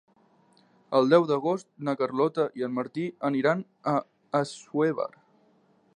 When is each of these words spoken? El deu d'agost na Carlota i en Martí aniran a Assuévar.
El 0.99 1.11
deu 1.11 1.27
d'agost 1.31 1.67
na 1.89 1.95
Carlota 2.01 2.47
i 2.61 2.65
en 2.69 2.75
Martí 2.79 3.05
aniran 3.31 3.63
a 3.95 3.97
Assuévar. 4.41 5.11